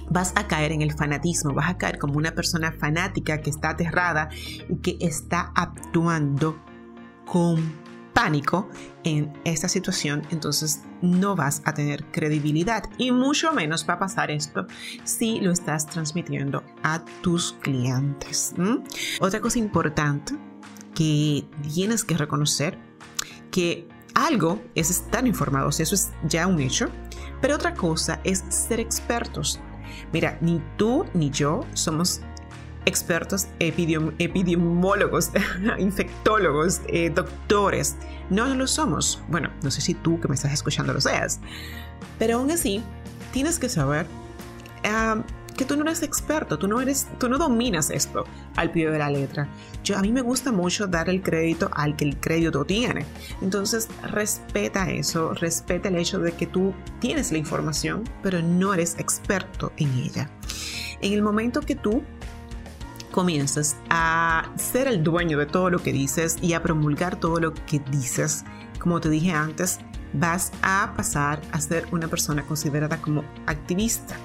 vas 0.10 0.34
a 0.36 0.48
caer 0.48 0.72
en 0.72 0.82
el 0.82 0.94
fanatismo, 0.94 1.54
vas 1.54 1.70
a 1.70 1.78
caer 1.78 1.98
como 2.00 2.18
una 2.18 2.32
persona 2.32 2.72
fanática 2.72 3.42
que 3.42 3.50
está 3.50 3.72
aterrada 3.72 4.30
y 4.70 4.78
que 4.78 4.98
está 5.02 5.52
actuando 5.56 6.58
con 7.26 7.88
pánico 8.14 8.68
en 9.04 9.32
esta 9.44 9.68
situación, 9.68 10.24
entonces 10.32 10.82
no 11.04 11.36
vas 11.36 11.62
a 11.66 11.76
tener 11.76 12.04
credibilidad 12.06 12.84
y 12.98 13.12
mucho 13.12 13.54
menos 13.54 13.88
va 13.88 13.94
a 13.94 14.00
pasar 14.00 14.32
esto 14.32 14.66
si 15.04 15.40
lo 15.40 15.52
estás 15.52 15.86
transmitiendo 15.86 16.64
a 16.82 17.06
tus 17.22 17.54
clientes. 17.62 18.56
Otra 19.20 19.40
cosa 19.40 19.60
importante 19.60 20.34
que 20.96 21.46
tienes 21.62 22.04
que 22.04 22.18
reconocer 22.18 22.80
que 23.52 23.88
algo 24.18 24.60
es 24.74 24.90
estar 24.90 25.28
informados, 25.28 25.80
eso 25.80 25.94
es 25.94 26.12
ya 26.24 26.48
un 26.48 26.60
hecho, 26.60 26.90
pero 27.40 27.56
otra 27.56 27.76
cosa 27.76 28.20
es 28.24 28.44
ser 28.50 28.80
expertos. 28.80 29.60
Mira, 30.12 30.38
ni 30.42 30.62
tú 30.76 31.06
ni 31.14 31.30
yo 31.30 31.66
somos 31.74 32.22
expertos 32.86 33.48
epidemiólogos, 33.60 35.32
infectólogos, 35.78 36.82
eh, 36.88 37.12
doctores. 37.12 37.96
No, 38.30 38.48
lo 38.56 38.66
somos. 38.66 39.22
Bueno, 39.28 39.52
no 39.62 39.70
sé 39.70 39.82
si 39.82 39.94
tú 39.94 40.20
que 40.20 40.28
me 40.28 40.36
estás 40.36 40.54
escuchando 40.54 40.94
lo 40.94 41.02
seas. 41.02 41.40
Pero 42.18 42.38
aún 42.38 42.50
así, 42.50 42.84
tienes 43.32 43.60
que 43.60 43.70
saber 43.70 44.08
que 45.58 45.66
tú 45.66 45.76
no 45.76 45.84
eres 45.84 46.04
experto, 46.04 46.58
tú 46.58 46.68
no 46.68 46.80
eres, 46.80 47.08
tú 47.20 47.28
no 47.28 47.38
dominas 47.38 47.90
esto 47.90 48.24
al 48.56 48.72
pie 48.72 48.90
de 48.90 49.00
la 49.00 49.10
letra. 49.10 49.50
Yo 49.84 49.98
a 49.98 50.02
mí 50.02 50.12
me 50.12 50.22
gusta 50.22 50.52
mucho 50.52 50.88
dar 50.88 51.10
el 51.10 51.22
crédito 51.22 51.70
al 51.74 51.96
que 51.96 52.06
el 52.06 52.18
crédito 52.18 52.64
tiene. 52.64 53.06
Entonces, 53.42 53.90
respeta 54.04 54.90
eso, 54.92 55.34
respeta 55.34 55.90
el 55.90 55.98
hecho 55.98 56.20
de 56.20 56.32
que 56.32 56.46
tú 56.46 56.74
tienes 57.00 57.32
la 57.32 57.40
información, 57.40 58.04
pero 58.22 58.42
no 58.42 58.74
eres 58.74 58.96
experto 59.00 59.74
en 59.78 59.92
ella. 59.98 60.30
En 61.02 61.14
el 61.14 61.24
momento 61.24 61.62
que 61.62 61.76
tú 61.76 62.04
comienzas 63.12 63.76
a 63.90 64.52
ser 64.58 64.88
el 64.88 65.04
dueño 65.04 65.40
de 65.40 65.48
todo 65.48 65.72
lo 65.72 65.80
que 65.80 65.92
dices 65.92 66.38
y 66.40 66.54
a 66.54 66.62
promulgar 66.62 67.20
todo 67.20 67.40
lo 67.40 67.54
que 67.54 67.80
dices, 67.92 68.46
como 68.80 69.02
te 69.02 69.10
dije 69.10 69.32
antes, 69.32 69.80
vas 70.14 70.52
a 70.62 70.94
pasar 70.96 71.42
a 71.52 71.60
ser 71.60 71.88
una 71.92 72.08
persona 72.08 72.44
considerada 72.44 73.02
como 73.02 73.24
activista 73.48 74.16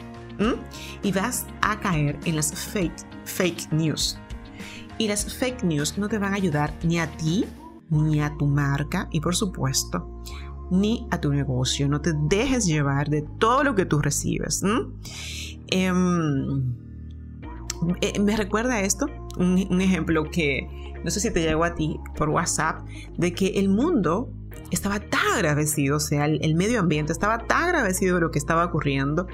y 1.02 1.12
vas 1.12 1.46
a 1.60 1.78
caer 1.80 2.18
en 2.24 2.36
las 2.36 2.52
fake, 2.54 3.06
fake 3.24 3.72
news. 3.72 4.18
Y 4.98 5.08
las 5.08 5.34
fake 5.34 5.64
news 5.64 5.98
no 5.98 6.08
te 6.08 6.18
van 6.18 6.32
a 6.32 6.36
ayudar 6.36 6.72
ni 6.82 6.98
a 6.98 7.10
ti, 7.16 7.44
ni 7.90 8.20
a 8.20 8.36
tu 8.36 8.46
marca 8.46 9.08
y 9.10 9.20
por 9.20 9.34
supuesto, 9.34 10.22
ni 10.70 11.06
a 11.10 11.20
tu 11.20 11.32
negocio. 11.32 11.88
No 11.88 12.00
te 12.00 12.12
dejes 12.14 12.66
llevar 12.66 13.08
de 13.08 13.22
todo 13.38 13.64
lo 13.64 13.74
que 13.74 13.84
tú 13.84 14.00
recibes. 14.00 14.62
Eh, 15.68 15.92
me 18.20 18.36
recuerda 18.36 18.80
esto, 18.80 19.06
un, 19.38 19.80
ejemplo 19.80 20.24
que 20.30 20.68
no 21.02 21.10
sé 21.10 21.20
si 21.20 21.32
te 21.32 21.42
llegó 21.42 21.64
a 21.64 21.74
ti 21.74 21.98
por 22.16 22.28
WhatsApp, 22.28 22.86
de 23.16 23.32
que 23.32 23.58
el 23.58 23.68
mundo 23.68 24.30
estaba 24.74 25.00
tan 25.00 25.20
agradecido, 25.34 25.96
o 25.96 26.00
sea, 26.00 26.26
el, 26.26 26.54
medio 26.54 26.80
ambiente 26.80 27.12
estaba 27.12 27.46
tan 27.46 27.64
agradecido 27.64 28.16
de 28.16 28.22
lo 28.22 28.30
que 28.30 28.38
estaba 28.38 28.64
ocurriendo, 28.64 29.26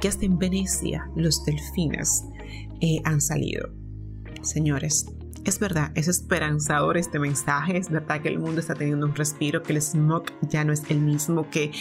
que 0.00 0.08
hasta 0.08 0.24
en 0.24 0.38
Venecia 0.38 1.10
los 1.16 1.44
delfines 1.44 2.24
eh, 2.80 3.00
han 3.04 3.20
salido. 3.20 3.68
Señores, 4.42 5.06
es 5.44 5.58
verdad, 5.58 5.92
es 5.94 6.08
esperanzador 6.08 6.96
este 6.96 7.18
mensaje, 7.18 7.76
es 7.76 7.90
verdad 7.90 8.20
que 8.20 8.28
el 8.28 8.38
mundo 8.38 8.60
está 8.60 8.74
teniendo 8.74 9.06
un 9.06 9.14
respiro, 9.14 9.62
que 9.62 9.72
el 9.72 9.82
smog 9.82 10.24
ya 10.42 10.64
no 10.64 10.72
es 10.72 10.82
el 10.88 11.00
mismo, 11.00 11.48
que 11.50 11.72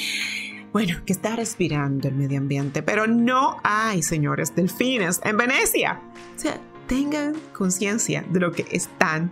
bueno, 0.72 0.98
que 1.06 1.14
está 1.14 1.38
respirando 1.38 2.10
el 2.10 2.16
medio 2.16 2.38
ambiente, 2.38 2.84
pero 2.84 3.08
no 3.08 3.58
hay, 3.64 4.04
señores, 4.04 4.54
delfines 4.56 5.22
en 5.24 5.38
Venecia. 5.38 6.02
O 6.36 6.40
sea, 6.40 6.60
tengan 6.86 7.34
conciencia 7.54 8.26
de 8.30 8.42
lo 8.42 8.52
que 8.52 8.66
están 8.72 9.32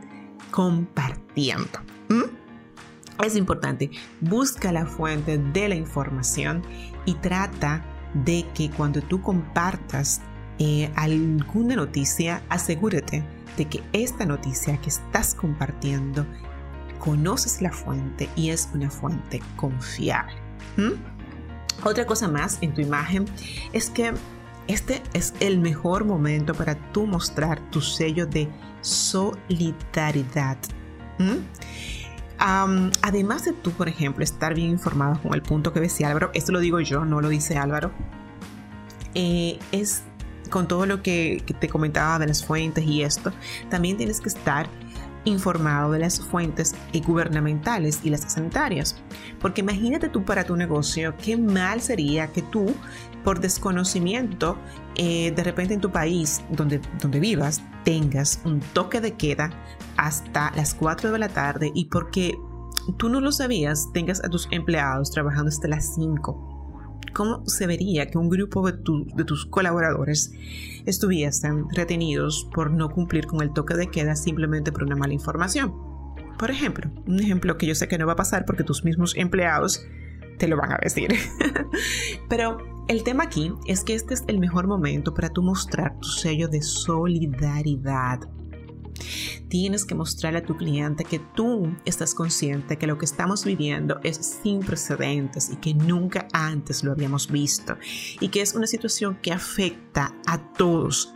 compartiendo. 0.52 1.80
Es 3.22 3.36
importante, 3.36 3.92
busca 4.22 4.72
la 4.72 4.86
fuente 4.86 5.38
de 5.38 5.70
la 5.70 5.76
información 5.76 6.64
y 7.06 7.16
trata 7.16 7.86
de 8.14 8.46
que 8.54 8.70
cuando 8.70 9.02
tú 9.02 9.22
compartas 9.22 10.22
eh, 10.60 10.92
alguna 10.96 11.76
noticia, 11.76 12.42
asegúrate 12.50 13.24
de 13.58 13.66
que 13.66 13.84
esta 13.94 14.26
noticia 14.26 14.78
que 14.78 14.90
estás 14.90 15.36
compartiendo 15.36 16.26
conoces 17.00 17.62
la 17.62 17.72
fuente 17.72 18.30
y 18.36 18.50
es 18.50 18.70
una 18.74 18.90
fuente 18.90 19.42
confiable. 19.56 20.34
Otra 21.84 22.06
cosa 22.06 22.28
más 22.28 22.58
en 22.62 22.74
tu 22.74 22.82
imagen 22.82 23.26
es 23.74 23.90
que 23.90 24.14
este 24.68 25.02
es 25.14 25.34
el 25.40 25.60
mejor 25.60 26.06
momento 26.06 26.54
para 26.54 26.76
tú 26.92 27.06
mostrar 27.06 27.60
tu 27.72 27.82
sello 27.82 28.26
de 28.26 28.48
solidaridad. 28.82 30.58
Además 32.38 33.46
de 33.46 33.54
tú, 33.54 33.72
por 33.72 33.88
ejemplo, 33.88 34.24
estar 34.24 34.54
bien 34.54 34.70
informado 34.70 35.22
con 35.22 35.34
el 35.34 35.42
punto 35.42 35.74
que 35.74 35.80
decía 35.80 36.08
Álvaro, 36.10 36.32
esto 36.34 36.52
lo 36.52 36.60
digo 36.60 36.80
yo, 36.80 37.06
no 37.06 37.22
lo 37.22 37.30
dice 37.30 37.58
Álvaro, 37.58 37.92
eh, 39.14 39.60
es 39.72 40.04
con 40.50 40.68
todo 40.68 40.86
lo 40.86 41.02
que, 41.02 41.42
que 41.46 41.54
te 41.54 41.70
comentaba 41.70 42.20
de 42.20 42.28
las 42.28 42.46
fuentes 42.46 42.86
y 42.86 43.04
esto, 43.04 43.32
también 43.70 43.98
tienes 43.98 44.22
que 44.22 44.30
estar 44.30 44.68
informado 45.26 45.92
de 45.92 46.00
las 46.00 46.20
fuentes 46.20 46.76
gubernamentales 47.06 48.00
y 48.04 48.10
las 48.10 48.22
sanitarias. 48.32 49.02
Porque 49.40 49.62
imagínate 49.62 50.10
tú 50.10 50.24
para 50.24 50.44
tu 50.44 50.56
negocio, 50.56 51.16
qué 51.18 51.38
mal 51.38 51.82
sería 51.82 52.28
que 52.28 52.42
tú, 52.42 52.74
por 53.24 53.40
desconocimiento, 53.40 54.58
eh, 54.96 55.32
de 55.32 55.44
repente 55.44 55.74
en 55.74 55.82
tu 55.82 55.92
país 55.92 56.42
donde, 56.50 56.82
donde 57.02 57.20
vivas, 57.20 57.62
tengas 57.84 58.42
un 58.46 58.60
toque 58.60 59.02
de 59.02 59.14
queda 59.14 59.50
hasta 59.98 60.52
las 60.56 60.74
4 60.74 61.12
de 61.12 61.20
la 61.20 61.30
tarde 61.30 61.72
y 61.74 61.86
porque 61.86 62.38
tú 62.98 63.10
no 63.10 63.22
lo 63.22 63.32
sabías, 63.32 63.90
tengas 63.94 64.24
a 64.24 64.30
tus 64.30 64.48
empleados 64.52 65.12
trabajando 65.12 65.50
hasta 65.50 65.68
las 65.68 65.96
5 65.96 66.53
¿Cómo 67.14 67.48
se 67.48 67.68
vería 67.68 68.08
que 68.08 68.18
un 68.18 68.30
grupo 68.30 68.66
de, 68.66 68.74
tus 69.24 69.46
colaboradores 69.46 70.34
estuviesen 70.86 71.70
retenidos 71.70 72.50
por 72.54 72.72
no 72.72 72.90
cumplir 72.90 73.28
con 73.28 73.42
el 73.42 73.54
toque 73.54 73.76
de 73.76 73.88
queda 73.88 74.16
simplemente 74.16 74.72
por 74.72 74.84
una 74.84 74.96
mala 74.96 75.14
información? 75.14 75.74
Por 76.40 76.50
ejemplo, 76.50 76.90
un 77.06 77.20
ejemplo 77.20 77.58
que 77.58 77.68
yo 77.68 77.76
sé 77.76 77.88
que 77.88 77.98
no 77.98 78.08
va 78.08 78.14
a 78.14 78.18
pasar 78.18 78.46
porque 78.46 78.64
tus 78.64 78.84
mismos 78.84 79.16
empleados 79.16 79.86
te 80.40 80.48
lo 80.48 80.58
van 80.58 80.74
a 80.74 80.80
decir. 80.82 81.14
Pero 82.30 82.58
el 82.88 83.04
tema 83.04 83.24
aquí 83.24 83.54
es 83.68 83.84
que 83.84 83.94
este 83.94 84.16
es 84.16 84.24
el 84.28 84.40
mejor 84.40 84.68
momento 84.68 85.14
para 85.14 85.30
tú 85.30 85.44
mostrar 85.44 85.98
tu 86.00 86.08
sello 86.08 86.48
de 86.48 86.62
solidaridad 86.62 88.20
Tienes 89.54 89.86
que 89.86 89.94
mostrarle 89.94 90.40
a 90.40 90.44
tu 90.44 90.58
cliente 90.58 91.06
que 91.06 91.20
tú 91.20 91.76
estás 91.86 92.16
consciente 92.16 92.80
que 92.80 92.88
lo 92.88 92.98
que 92.98 93.06
estamos 93.06 93.46
viviendo 93.46 94.00
es 94.02 94.40
sin 94.42 94.62
precedentes 94.62 95.52
y 95.52 95.58
que 95.58 95.76
nunca 95.76 96.28
antes 96.34 96.84
lo 96.84 96.92
habíamos 96.92 97.30
visto 97.30 97.78
y 98.20 98.30
que 98.30 98.42
es 98.42 98.56
una 98.56 98.66
situación 98.66 99.20
que 99.22 99.32
afecta 99.32 100.16
a 100.26 100.40
todos, 100.40 101.14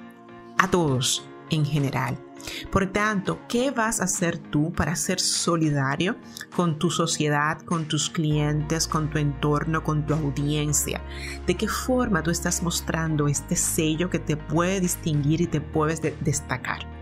a 0.60 0.70
todos 0.70 1.28
en 1.50 1.66
general. 1.66 2.24
Por 2.72 2.86
tanto, 2.92 3.40
¿qué 3.50 3.72
vas 3.72 4.02
a 4.02 4.04
hacer 4.04 4.38
tú 4.38 4.72
para 4.72 4.96
ser 4.96 5.20
solidario 5.20 6.16
con 6.56 6.78
tu 6.78 6.92
sociedad, 6.92 7.60
con 7.62 7.88
tus 7.88 8.08
clientes, 8.08 8.88
con 8.88 9.10
tu 9.10 9.18
entorno, 9.18 9.84
con 9.84 10.06
tu 10.06 10.14
audiencia? 10.14 11.02
¿De 11.48 11.56
qué 11.56 11.68
forma 11.68 12.22
tú 12.22 12.30
estás 12.30 12.62
mostrando 12.62 13.28
este 13.28 13.56
sello 13.56 14.12
que 14.12 14.20
te 14.20 14.38
puede 14.38 14.80
distinguir 14.80 15.42
y 15.42 15.48
te 15.48 15.60
puedes 15.60 16.04
destacar? 16.20 16.97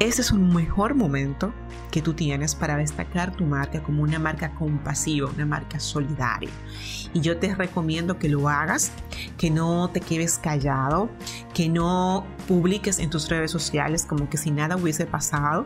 Ese 0.00 0.22
es 0.22 0.30
un 0.30 0.54
mejor 0.54 0.94
momento 0.94 1.52
que 1.90 2.02
tú 2.02 2.14
tienes 2.14 2.54
para 2.54 2.76
destacar 2.76 3.34
tu 3.34 3.44
marca 3.44 3.82
como 3.82 4.04
una 4.04 4.20
marca 4.20 4.54
compasiva, 4.54 5.28
una 5.28 5.44
marca 5.44 5.80
solidaria. 5.80 6.50
Y 7.12 7.20
yo 7.20 7.38
te 7.38 7.52
recomiendo 7.52 8.16
que 8.16 8.28
lo 8.28 8.48
hagas, 8.48 8.92
que 9.36 9.50
no 9.50 9.90
te 9.90 10.00
quedes 10.00 10.38
callado, 10.38 11.10
que 11.52 11.68
no 11.68 12.24
publiques 12.46 13.00
en 13.00 13.10
tus 13.10 13.28
redes 13.28 13.50
sociales 13.50 14.06
como 14.06 14.30
que 14.30 14.36
si 14.36 14.52
nada 14.52 14.76
hubiese 14.76 15.04
pasado. 15.04 15.64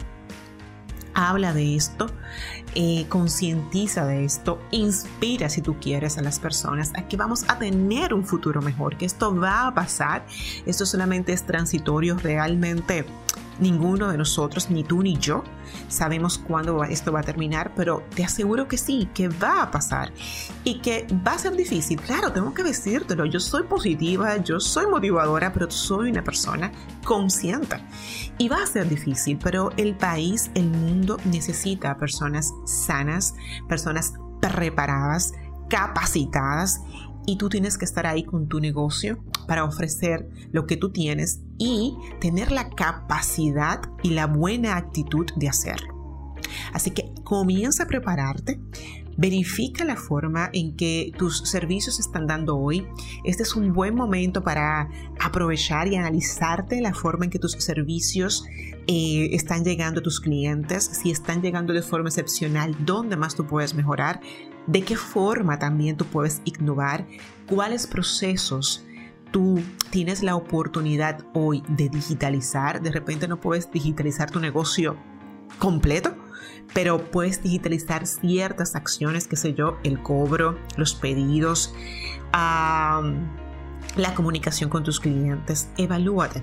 Habla 1.12 1.52
de 1.52 1.76
esto, 1.76 2.06
eh, 2.74 3.04
concientiza 3.10 4.06
de 4.06 4.24
esto, 4.24 4.58
inspira 4.70 5.50
si 5.50 5.60
tú 5.60 5.76
quieres 5.78 6.16
a 6.16 6.22
las 6.22 6.40
personas 6.40 6.90
a 6.96 7.06
que 7.06 7.18
vamos 7.18 7.44
a 7.48 7.58
tener 7.58 8.14
un 8.14 8.24
futuro 8.24 8.62
mejor, 8.62 8.96
que 8.96 9.04
esto 9.04 9.36
va 9.38 9.66
a 9.66 9.74
pasar, 9.74 10.24
esto 10.64 10.86
solamente 10.86 11.34
es 11.34 11.44
transitorio, 11.44 12.16
realmente 12.16 13.04
Ninguno 13.62 14.10
de 14.10 14.18
nosotros, 14.18 14.70
ni 14.70 14.82
tú 14.82 15.02
ni 15.02 15.16
yo, 15.18 15.44
sabemos 15.88 16.36
cuándo 16.36 16.82
esto 16.82 17.12
va 17.12 17.20
a 17.20 17.22
terminar, 17.22 17.72
pero 17.76 18.02
te 18.14 18.24
aseguro 18.24 18.66
que 18.66 18.76
sí, 18.76 19.08
que 19.14 19.28
va 19.28 19.62
a 19.62 19.70
pasar 19.70 20.12
y 20.64 20.80
que 20.80 21.06
va 21.26 21.34
a 21.34 21.38
ser 21.38 21.54
difícil. 21.54 22.00
Claro, 22.00 22.32
tengo 22.32 22.52
que 22.52 22.64
decírtelo, 22.64 23.24
yo 23.24 23.38
soy 23.38 23.62
positiva, 23.62 24.36
yo 24.38 24.58
soy 24.58 24.86
motivadora, 24.86 25.52
pero 25.52 25.70
soy 25.70 26.10
una 26.10 26.24
persona 26.24 26.72
consciente. 27.04 27.76
Y 28.38 28.48
va 28.48 28.62
a 28.62 28.66
ser 28.66 28.88
difícil, 28.88 29.38
pero 29.40 29.70
el 29.76 29.94
país, 29.94 30.50
el 30.54 30.68
mundo 30.68 31.18
necesita 31.24 31.96
personas 31.96 32.52
sanas, 32.66 33.34
personas 33.68 34.14
preparadas, 34.40 35.32
capacitadas 35.68 36.80
y 37.26 37.36
tú 37.36 37.48
tienes 37.48 37.78
que 37.78 37.84
estar 37.84 38.06
ahí 38.06 38.24
con 38.24 38.48
tu 38.48 38.60
negocio 38.60 39.22
para 39.46 39.64
ofrecer 39.64 40.28
lo 40.50 40.66
que 40.66 40.76
tú 40.76 40.90
tienes 40.90 41.40
y 41.58 41.96
tener 42.20 42.50
la 42.50 42.70
capacidad 42.70 43.80
y 44.02 44.10
la 44.10 44.26
buena 44.26 44.76
actitud 44.76 45.26
de 45.36 45.48
hacerlo. 45.48 45.92
Así 46.72 46.90
que 46.90 47.12
comienza 47.24 47.84
a 47.84 47.86
prepararte, 47.86 48.60
verifica 49.16 49.84
la 49.84 49.96
forma 49.96 50.50
en 50.52 50.76
que 50.76 51.12
tus 51.16 51.48
servicios 51.48 52.00
están 52.00 52.26
dando 52.26 52.56
hoy. 52.56 52.86
Este 53.24 53.42
es 53.42 53.54
un 53.54 53.72
buen 53.72 53.94
momento 53.94 54.42
para 54.42 54.88
aprovechar 55.20 55.88
y 55.88 55.96
analizarte 55.96 56.80
la 56.80 56.94
forma 56.94 57.24
en 57.26 57.30
que 57.30 57.38
tus 57.38 57.52
servicios 57.52 58.44
eh, 58.86 59.28
están 59.32 59.64
llegando 59.64 60.00
a 60.00 60.02
tus 60.02 60.20
clientes, 60.20 60.84
si 61.02 61.10
están 61.10 61.42
llegando 61.42 61.72
de 61.72 61.82
forma 61.82 62.08
excepcional, 62.08 62.74
dónde 62.84 63.16
más 63.16 63.34
tú 63.34 63.46
puedes 63.46 63.74
mejorar, 63.74 64.20
de 64.66 64.82
qué 64.82 64.96
forma 64.96 65.58
también 65.58 65.96
tú 65.96 66.04
puedes 66.06 66.40
innovar, 66.44 67.06
cuáles 67.46 67.86
procesos 67.86 68.84
tú 69.30 69.60
tienes 69.90 70.22
la 70.22 70.36
oportunidad 70.36 71.24
hoy 71.32 71.62
de 71.68 71.88
digitalizar. 71.88 72.82
De 72.82 72.92
repente 72.92 73.26
no 73.26 73.40
puedes 73.40 73.70
digitalizar 73.70 74.30
tu 74.30 74.40
negocio 74.40 74.96
completo, 75.58 76.14
pero 76.74 77.10
puedes 77.10 77.42
digitalizar 77.42 78.06
ciertas 78.06 78.76
acciones, 78.76 79.26
qué 79.26 79.36
sé 79.36 79.54
yo, 79.54 79.78
el 79.84 80.02
cobro, 80.02 80.58
los 80.76 80.94
pedidos, 80.94 81.74
la 82.32 84.14
comunicación 84.14 84.70
con 84.70 84.84
tus 84.84 85.00
clientes. 85.00 85.70
Evalúate. 85.76 86.42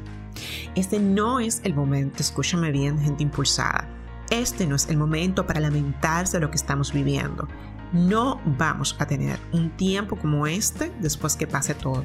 Este 0.75 0.99
no 0.99 1.39
es 1.39 1.61
el 1.63 1.73
momento, 1.73 2.17
escúchame 2.19 2.71
bien, 2.71 2.99
gente 2.99 3.23
impulsada. 3.23 3.87
Este 4.29 4.67
no 4.67 4.75
es 4.75 4.87
el 4.89 4.97
momento 4.97 5.45
para 5.47 5.59
lamentarse 5.59 6.37
de 6.37 6.41
lo 6.41 6.51
que 6.51 6.57
estamos 6.57 6.93
viviendo. 6.93 7.47
No 7.91 8.39
vamos 8.45 8.95
a 8.99 9.05
tener 9.07 9.39
un 9.51 9.71
tiempo 9.71 10.15
como 10.15 10.47
este 10.47 10.91
después 10.99 11.35
que 11.35 11.47
pase 11.47 11.73
todo. 11.73 12.03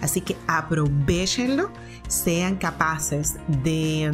Así 0.00 0.20
que 0.20 0.36
aprovechenlo, 0.46 1.70
sean 2.08 2.56
capaces 2.56 3.36
de 3.62 4.12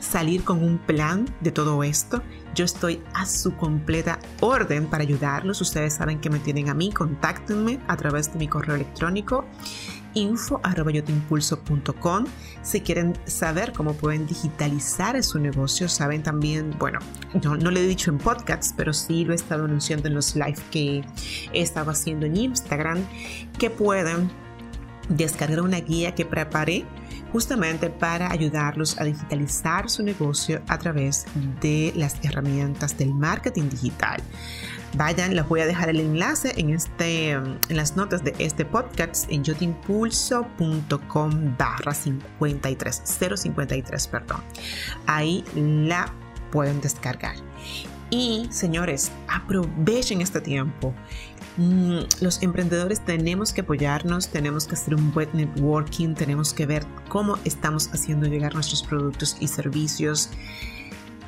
salir 0.00 0.44
con 0.44 0.62
un 0.62 0.78
plan 0.78 1.26
de 1.40 1.50
todo 1.50 1.82
esto. 1.82 2.22
Yo 2.54 2.64
estoy 2.64 3.02
a 3.14 3.26
su 3.26 3.54
completa 3.56 4.18
orden 4.40 4.86
para 4.86 5.02
ayudarlos. 5.02 5.60
Ustedes 5.60 5.94
saben 5.94 6.20
que 6.20 6.30
me 6.30 6.38
tienen 6.38 6.68
a 6.68 6.74
mí, 6.74 6.92
contáctenme 6.92 7.80
a 7.88 7.96
través 7.96 8.32
de 8.32 8.38
mi 8.38 8.48
correo 8.48 8.74
electrónico 8.74 9.44
info.yotimpulso.com. 10.14 12.24
Si 12.62 12.80
quieren 12.80 13.16
saber 13.24 13.72
cómo 13.72 13.94
pueden 13.94 14.26
digitalizar 14.26 15.22
su 15.22 15.38
negocio, 15.38 15.88
saben 15.88 16.22
también, 16.22 16.74
bueno, 16.78 16.98
no, 17.42 17.56
no 17.56 17.70
lo 17.70 17.78
he 17.78 17.86
dicho 17.86 18.10
en 18.10 18.18
podcasts, 18.18 18.74
pero 18.76 18.92
sí 18.92 19.24
lo 19.24 19.32
he 19.32 19.36
estado 19.36 19.64
anunciando 19.64 20.08
en 20.08 20.14
los 20.14 20.36
live 20.36 20.58
que 20.70 21.02
he 21.52 21.62
estado 21.62 21.90
haciendo 21.90 22.26
en 22.26 22.36
Instagram, 22.36 22.98
que 23.58 23.70
pueden 23.70 24.30
descargar 25.08 25.62
una 25.62 25.80
guía 25.80 26.14
que 26.14 26.26
preparé 26.26 26.84
justamente 27.32 27.90
para 27.90 28.30
ayudarlos 28.30 29.00
a 29.00 29.04
digitalizar 29.04 29.90
su 29.90 30.02
negocio 30.02 30.62
a 30.68 30.78
través 30.78 31.26
de 31.60 31.92
las 31.94 32.16
herramientas 32.24 32.96
del 32.96 33.14
marketing 33.14 33.68
digital. 33.68 34.22
Vayan, 34.94 35.36
les 35.36 35.46
voy 35.46 35.60
a 35.60 35.66
dejar 35.66 35.90
el 35.90 36.00
enlace 36.00 36.54
en, 36.56 36.70
este, 36.70 37.32
en 37.32 37.58
las 37.70 37.96
notas 37.96 38.24
de 38.24 38.34
este 38.38 38.64
podcast 38.64 39.30
en 39.30 39.44
yotimpulso.com 39.44 41.56
barra 41.58 41.94
53, 41.94 43.02
053, 43.04 44.08
perdón. 44.08 44.42
Ahí 45.06 45.44
la 45.54 46.12
pueden 46.50 46.80
descargar. 46.80 47.36
Y 48.10 48.46
señores, 48.50 49.12
aprovechen 49.28 50.22
este 50.22 50.40
tiempo. 50.40 50.94
Mm, 51.58 52.00
los 52.20 52.42
emprendedores 52.42 53.04
tenemos 53.04 53.52
que 53.52 53.60
apoyarnos, 53.60 54.28
tenemos 54.28 54.66
que 54.66 54.74
hacer 54.74 54.94
un 54.94 55.12
buen 55.12 55.28
networking, 55.34 56.14
tenemos 56.14 56.54
que 56.54 56.64
ver 56.64 56.86
cómo 57.08 57.36
estamos 57.44 57.90
haciendo 57.92 58.26
llegar 58.26 58.54
nuestros 58.54 58.82
productos 58.82 59.36
y 59.40 59.48
servicios. 59.48 60.30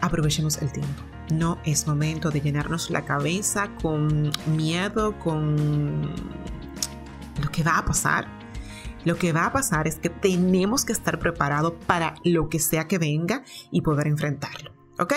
Aprovechemos 0.01 0.61
el 0.63 0.73
tiempo. 0.73 1.03
No 1.33 1.59
es 1.65 1.87
momento 1.87 2.31
de 2.31 2.41
llenarnos 2.41 2.91
la 2.91 3.05
cabeza 3.05 3.71
con 3.83 4.33
miedo, 4.47 5.19
con 5.19 6.03
lo 7.41 7.51
que 7.53 7.63
va 7.63 7.79
a 7.79 7.85
pasar. 7.85 8.27
Lo 9.05 9.17
que 9.17 9.33
va 9.33 9.47
a 9.47 9.53
pasar 9.53 9.89
es 9.89 9.97
que 9.97 10.11
tenemos 10.11 10.85
que 10.85 10.93
estar 10.93 11.19
preparados 11.19 11.75
para 11.87 12.15
lo 12.25 12.49
que 12.49 12.59
sea 12.59 12.87
que 12.87 12.99
venga 12.99 13.45
y 13.71 13.81
poder 13.83 14.09
enfrentarlo. 14.09 14.73
¿Ok? 14.99 15.15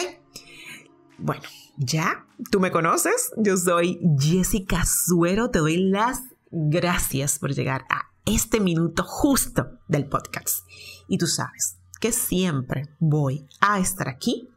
Bueno, 1.18 1.44
ya, 1.78 2.26
tú 2.50 2.60
me 2.60 2.72
conoces. 2.72 3.32
Yo 3.38 3.58
soy 3.58 4.00
Jessica 4.20 4.84
Suero. 4.86 5.50
Te 5.50 5.60
doy 5.60 5.78
las 5.78 6.24
gracias 6.52 7.40
por 7.40 7.54
llegar 7.54 7.86
a 7.90 8.10
este 8.26 8.60
minuto 8.60 9.04
justo 9.04 9.80
del 9.88 10.08
podcast. 10.08 10.66
Y 11.08 11.18
tú 11.18 11.28
sabes 11.28 11.78
que 12.00 12.12
siempre 12.12 12.90
voy 13.00 13.48
a 13.60 13.80
estar 13.80 14.08
aquí 14.08 14.50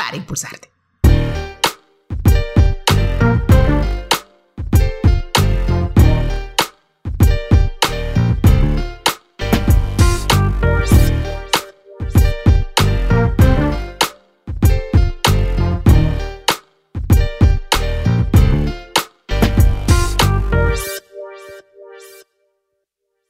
para 0.00 0.16
impulsarte. 0.16 0.70